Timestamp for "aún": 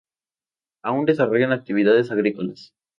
0.81-1.05